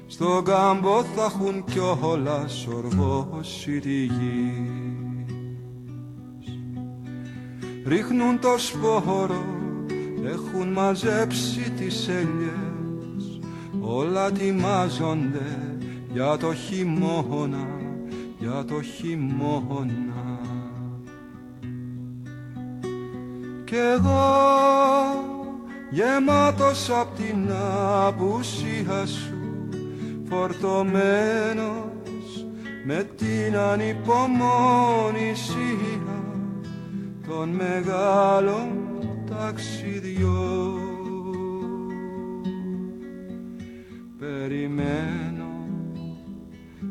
[0.08, 4.72] Στον κάμπο θα έχουν κιόλα σοργώσει τη γη.
[7.86, 9.46] Ρίχνουν το σπόρο,
[10.26, 13.40] έχουν μαζέψει τις ελιές.
[13.82, 15.78] Όλα τιμάζονται
[16.14, 17.68] για το χειμώνα,
[18.40, 20.40] για το χειμώνα.
[23.66, 24.63] Κι εγώ
[25.94, 27.52] γεμάτος απ' την
[28.08, 29.38] απουσία σου
[30.30, 31.86] φορτωμένος
[32.86, 36.24] με την ανυπομονησία
[37.28, 38.70] των μεγάλων
[39.30, 40.82] ταξιδιών.
[44.20, 45.52] Περιμένω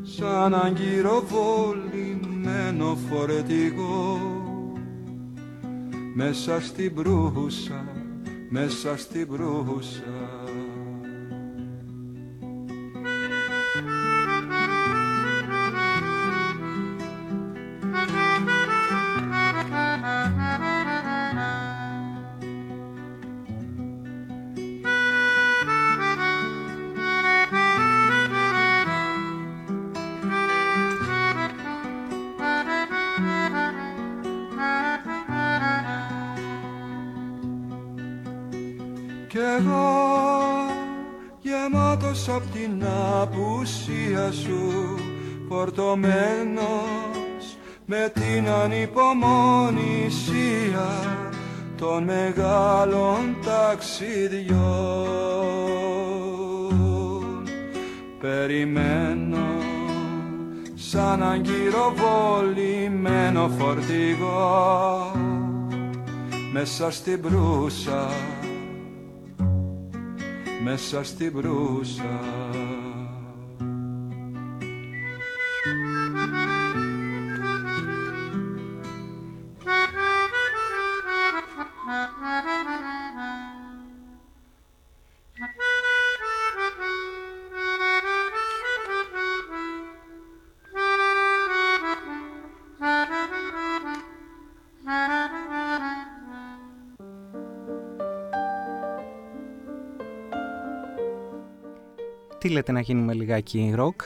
[0.03, 4.19] σαν αγκυροβολημένο φορετικό
[6.15, 8.02] μέσα στην προύσα,
[8.53, 10.42] μέσα στην προύσα.
[44.43, 44.95] Σου
[45.49, 46.65] φορτωμένος
[47.87, 50.89] με την ανυπομονησία
[51.77, 54.61] των μεγάλων ταξιδιών.
[58.21, 59.47] Περιμένω
[60.75, 65.13] σαν αγκυροβολημένο φορτηγό
[66.53, 68.09] μέσα στην προύσα
[70.65, 72.21] μέσα στην προύσα
[102.53, 104.03] Τι λέτε να γίνουμε λιγάκι ροκ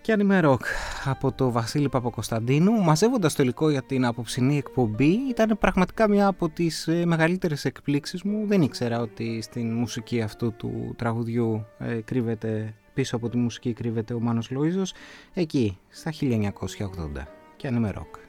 [0.00, 0.62] και ανημερόκ
[1.04, 2.72] από το Βασίλη Παπακοσταντίνου.
[2.72, 8.22] Μαζεύοντας το υλικό για την απόψινή εκπομπή ήταν πραγματικά μια από τις ε, μεγαλύτερες εκπλήξεις
[8.22, 8.46] μου.
[8.46, 14.14] Δεν ήξερα ότι στην μουσική αυτού του τραγουδιού ε, κρύβεται πίσω από τη μουσική κρύβεται
[14.14, 14.94] ο Μάνος Λοΐζος
[15.34, 16.42] εκεί στα 1980
[17.56, 18.25] και ανημερόκ κι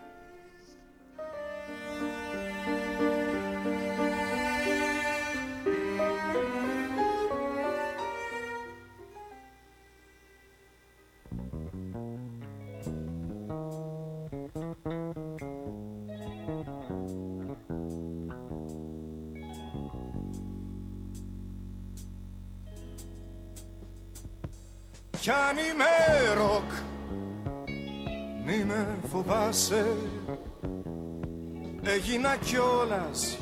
[32.38, 33.38] κιόλας.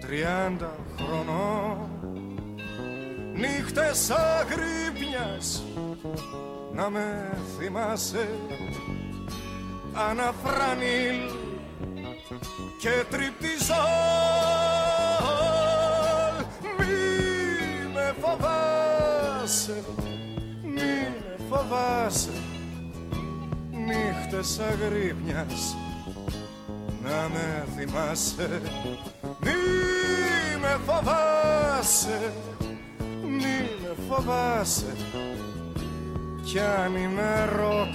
[0.00, 1.88] Τριάντα χρονών.
[3.34, 5.62] Νύχτες αγρύπνιας.
[6.74, 8.28] Να με θυμάσαι.
[9.92, 11.30] Αναφρανίλ
[12.80, 13.76] και τριπτιζόλ
[16.78, 19.84] μη με φοβάσαι.
[21.48, 22.30] Φοβάσαι.
[23.70, 25.76] Νύχτες αγρύπνιας
[27.10, 28.60] να με θυμάσαι
[29.40, 29.52] μη
[30.60, 32.32] με φοβάσαι
[33.22, 34.96] μη με φοβάσαι.
[36.44, 37.94] Κι αν είμαι ροκ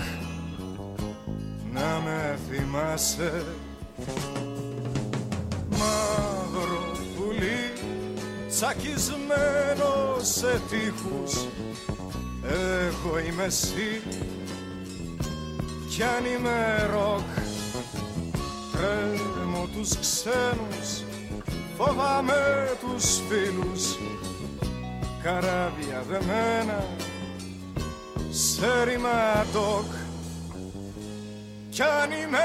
[1.74, 3.46] να με θυμάσαι.
[5.70, 7.74] Μαύρο πουλί
[8.50, 11.46] τσακισμένο σε τείχους.
[12.44, 14.02] Εγώ είμαι εσύ
[15.90, 17.55] κι αν είμαι ροκ
[18.76, 21.04] Τρέμω τους ξένους
[21.78, 23.98] Φοβάμαι τους φίλους.
[25.24, 26.86] Καράβια δεμένα
[28.30, 29.92] Σε έρημα ντοκ
[31.70, 32.40] Κι αν είμαι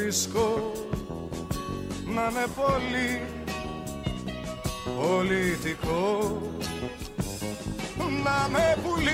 [0.00, 0.72] βρίσκω
[2.04, 3.20] να είναι πολύ
[5.00, 6.38] πολιτικό.
[8.24, 9.10] Να με πουλί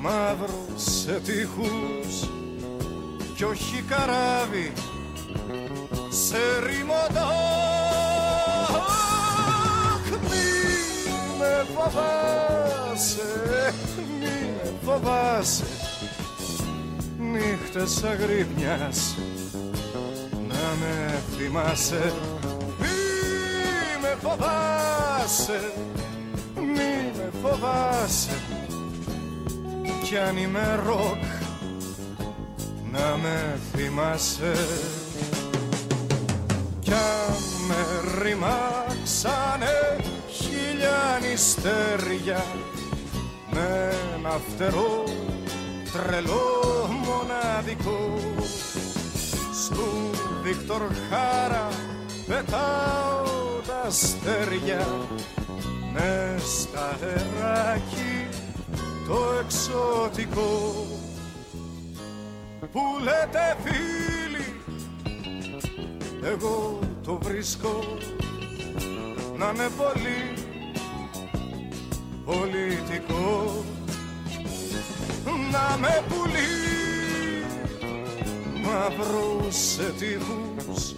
[0.00, 2.28] μαύρος σε τείχους
[3.36, 4.72] κι όχι καράβι
[6.08, 7.30] σε ρημοντό
[10.22, 10.48] μη
[11.38, 13.74] με φοβάσαι
[14.20, 15.77] μη με φοβάσαι
[17.74, 19.16] νύχτες αγρύπνιας.
[20.48, 22.12] Να με θυμάσαι
[22.78, 22.88] μη
[24.02, 25.72] με φοβάσαι
[26.54, 28.40] μη με φοβάσαι.
[30.02, 31.24] Κι αν είμαι ροκ
[32.92, 34.52] να με θυμάσαι.
[36.80, 37.36] Κι αν
[37.68, 37.84] με
[38.22, 39.96] ρημάξανε
[40.28, 42.44] χίλια νηστέρια
[43.50, 45.04] με ένα φτερό
[45.92, 46.57] τρελό
[47.18, 48.18] μοναδικό
[49.64, 50.10] Στου
[50.42, 51.68] Βίκτορ Χάρα
[52.26, 54.86] πετάω τα αστέρια.
[55.92, 58.28] Μες στα αεράκι
[59.08, 60.86] το εξωτικό.
[62.72, 64.60] Που λέτε φίλοι
[66.22, 67.84] εγώ το βρίσκω
[69.38, 70.34] να είναι πολύ
[72.24, 73.64] πολιτικό.
[75.50, 76.27] Να με πουλεί
[78.78, 80.94] μαύρο σε τείχους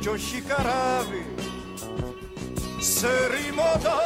[0.00, 1.26] κι όχι καράβι
[2.78, 4.00] σε ρημωτό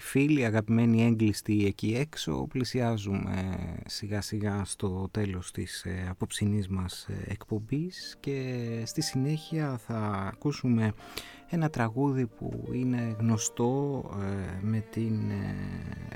[0.00, 7.30] φίλοι, αγαπημένοι έγκλειστοι εκεί έξω, πλησιάζουμε σιγά σιγά στο τέλος της ε, απόψινής μας ε,
[7.30, 10.92] εκπομπής και στη συνέχεια θα ακούσουμε
[11.48, 15.20] ένα τραγούδι που είναι γνωστό ε, με την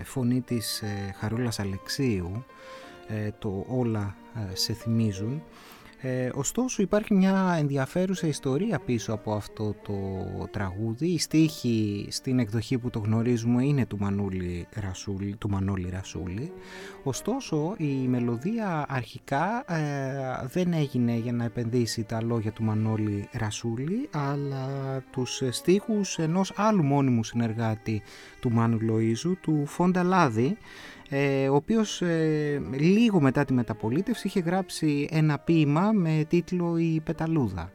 [0.05, 0.83] φωνή της
[1.19, 2.45] Χαρούλας Αλεξίου,
[3.39, 4.17] το «Όλα
[4.53, 5.43] σε θυμίζουν»
[6.07, 9.95] Ε, ωστόσο υπάρχει μια ενδιαφέρουσα ιστορία πίσω από αυτό το
[10.51, 11.07] τραγούδι.
[11.07, 16.53] Η στίχη στην εκδοχή που το γνωρίζουμε είναι του, Μανούλη Ρασούλη, του Μανώλη Ρασούλη.
[17.03, 24.09] Ωστόσο η μελωδία αρχικά ε, δεν έγινε για να επενδύσει τα λόγια του Μανώλη Ρασούλη
[24.13, 24.67] αλλά
[25.13, 28.03] τους στίχους ενός άλλου μόνιμου συνεργάτη
[28.41, 30.57] του Μάνου Λοΐζου, του Φόντα Λάδη
[31.17, 37.01] ε, ο οποίος ε, λίγο μετά τη μεταπολίτευση είχε γράψει ένα ποίημα με τίτλο «Η
[37.05, 37.73] Πεταλούδα»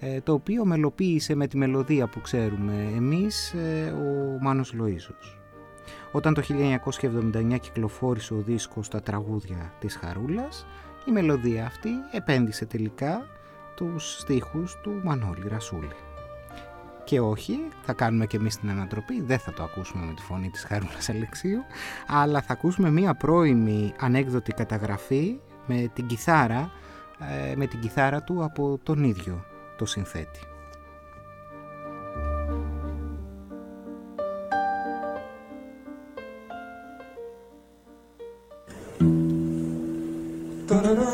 [0.00, 3.54] ε, το οποίο μελοποίησε με τη μελωδία που ξέρουμε εμείς
[3.92, 5.38] ο Μάνος Λοΐζος.
[6.12, 6.42] Όταν το
[7.00, 10.66] 1979 κυκλοφόρησε ο δίσκος «Τα τραγούδια της Χαρούλας»,
[11.08, 13.26] η μελωδία αυτή επένδυσε τελικά
[13.74, 16.13] τους στίχους του Μανώλη Ρασούλη
[17.04, 20.50] και όχι, θα κάνουμε και εμείς την ανατροπή, δεν θα το ακούσουμε με τη φωνή
[20.50, 21.64] της Χαρούλας Αλεξίου,
[22.06, 26.70] αλλά θα ακούσουμε μία πρώιμη ανέκδοτη καταγραφή με την κιθάρα,
[27.50, 29.44] ε, με την κιθάρα του από τον ίδιο
[29.76, 30.40] το συνθέτη.
[40.82, 41.13] di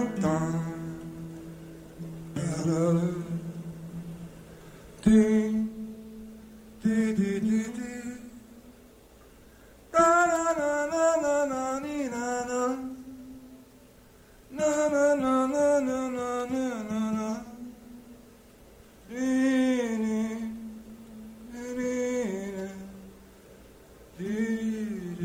[24.21, 25.17] do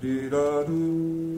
[0.00, 1.31] do do do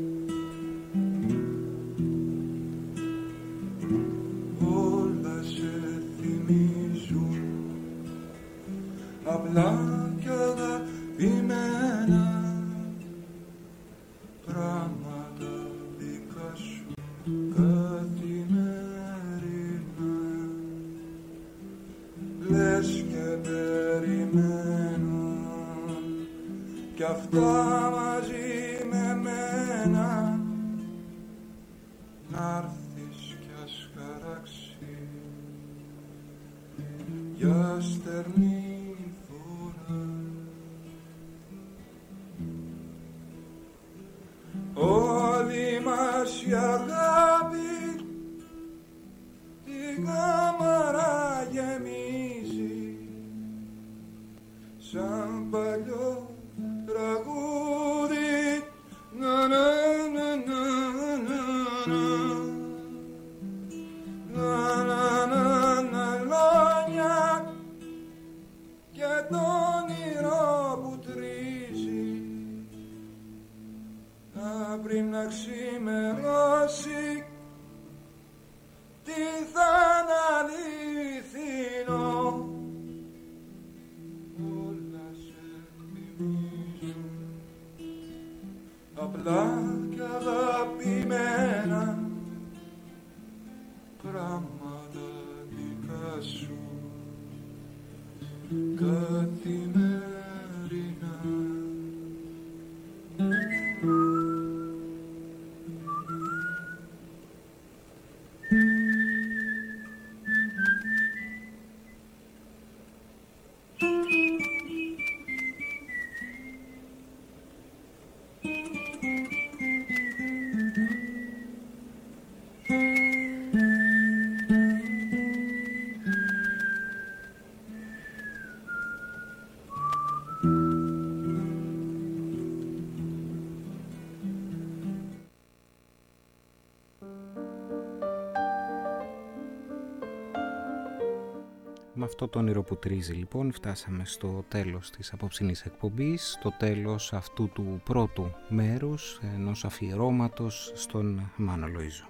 [142.14, 147.48] αυτό το όνειρο που τρίζει λοιπόν φτάσαμε στο τέλος της απόψινής εκπομπής, στο τέλος αυτού
[147.48, 152.08] του πρώτου μέρους ενός αφιερώματος στον Μάνο Λοΐζο.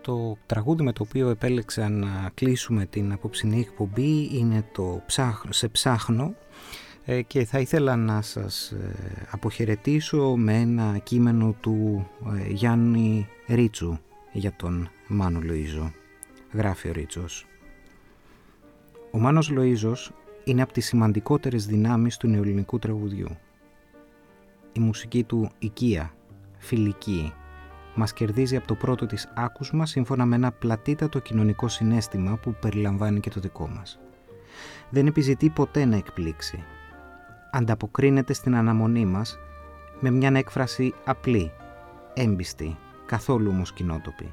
[0.00, 5.02] Το τραγούδι με το οποίο επέλεξα να κλείσουμε την απόψινή εκπομπή είναι το
[5.48, 6.41] «Σε ψάχνω» ε,
[7.26, 13.98] και θα ήθελα να σας ε, αποχαιρετήσω με ένα κείμενο του ε, Γιάννη Ρίτσου
[14.32, 15.90] για τον Μάνο Λοΐζο.
[16.52, 17.46] Γράφει ο Ρίτσος.
[19.10, 20.10] Ο Μάνος Λοΐζος
[20.44, 23.28] είναι από τις σημαντικότερες δυνάμεις του νεοελληνικού τραγουδιού.
[24.72, 26.14] Η μουσική του οικία,
[26.58, 27.32] φιλική,
[27.94, 33.20] μας κερδίζει από το πρώτο της άκουσμα σύμφωνα με ένα πλατήτατο κοινωνικό συνέστημα που περιλαμβάνει
[33.20, 33.98] και το δικό μας.
[34.90, 36.64] Δεν επιζητεί ποτέ να εκπλήξει.
[37.54, 39.38] Ανταποκρίνεται στην αναμονή μας
[40.00, 41.52] με μια έκφραση απλή,
[42.14, 42.76] έμπιστη,
[43.06, 44.32] καθόλου όμως κοινότοπη.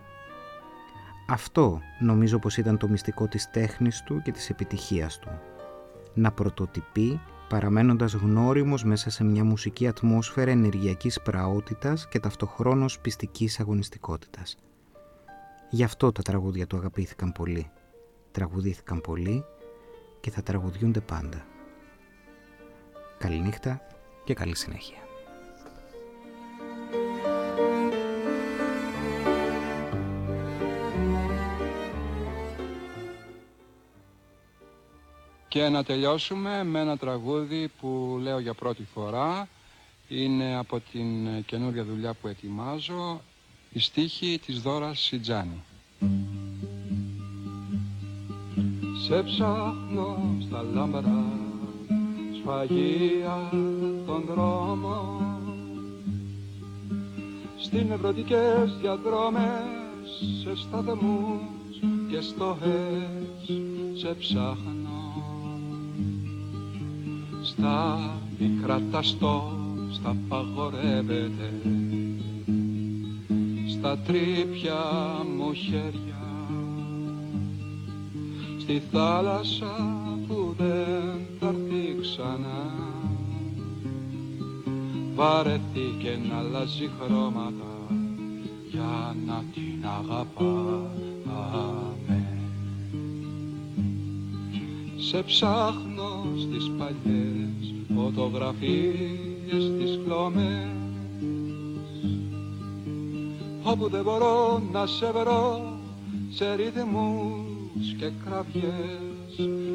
[1.27, 5.29] Αυτό νομίζω πως ήταν το μυστικό της τέχνης του και της επιτυχίας του.
[6.13, 14.57] Να πρωτοτυπεί παραμένοντας γνώριμος μέσα σε μια μουσική ατμόσφαιρα ενεργειακής πραότητας και ταυτοχρόνως πιστικής αγωνιστικότητας.
[15.69, 17.71] Γι' αυτό τα τραγούδια του αγαπήθηκαν πολύ,
[18.31, 19.43] τραγουδήθηκαν πολύ
[20.19, 21.45] και θα τραγουδιούνται πάντα.
[23.19, 23.81] Καληνύχτα
[24.23, 24.97] και καλή συνέχεια.
[35.47, 39.47] Και να τελειώσουμε με ένα τραγούδι που λέω για πρώτη φορά.
[40.07, 43.21] Είναι από την καινούργια δουλειά που ετοιμάζω,
[43.71, 45.63] η στίχη της Δώρας Σιτζάνη.
[49.07, 51.38] Σε ψάχνω στα λάμπρα,
[52.41, 53.49] σφαγεία
[54.05, 55.39] των δρόμων
[57.57, 60.03] Στην ευρωτικές διαδρόμες,
[60.43, 61.79] σε σταθμούς
[62.09, 63.61] και στοχές
[63.93, 64.77] σε ψάχνω.
[67.43, 67.99] Στα
[68.39, 69.01] μικρά τα
[69.91, 71.51] στα παγορεύεται
[73.79, 74.75] στα τρίπια
[75.37, 76.21] μου χέρια.
[78.59, 80.08] Στη θάλασσα που
[80.59, 82.61] δεν θα έρθει ξανά.
[85.15, 87.87] Βαρεθήκε να αλλάζει χρώματα
[88.71, 90.97] για να την αγαπάμε.
[94.97, 100.67] Σε ψάχνω στις παλιές φωτογραφίες τις χλώμες
[103.63, 105.77] όπου δεν μπορώ να σε βρω
[106.29, 109.08] σε ρυθμούς και κραυγές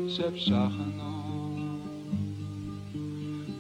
[0.07, 1.13] σε ψάχνω.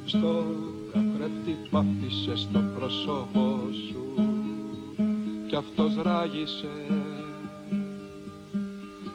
[0.05, 0.45] Στο
[0.93, 4.25] καθρέφτη που άφησες στο πρόσωπο σου
[5.49, 6.69] κι αυτός ράγισε.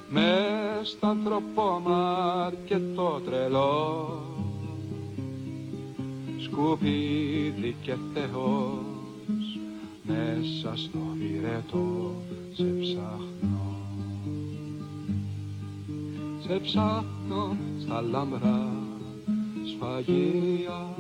[0.10, 0.38] Με
[0.84, 4.08] στα ανθρωπόμα και το τρελό.
[6.40, 9.60] Σκουπίδι και Θεός
[10.04, 12.16] μέσα στο βηρέτο
[12.54, 13.59] σε ψάχνω
[16.50, 18.70] σε ψάχνω στα λάμπρα
[19.66, 20.96] σφαγεία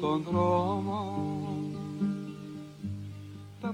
[0.00, 1.76] των δρόμων.
[3.60, 3.72] Τα